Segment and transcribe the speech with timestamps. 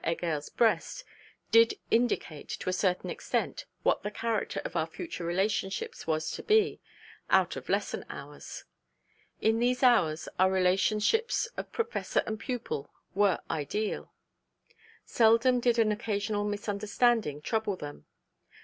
[0.03, 1.03] Heger's breast,
[1.51, 6.41] did indicate, to a certain extent, what the character of our future relationships was to
[6.41, 6.81] be
[7.29, 8.63] out of lesson hours.
[9.41, 14.11] In these hours, our relationships of Professor and pupil were ideal.
[15.05, 18.07] Seldom did an occasional misunderstanding trouble them.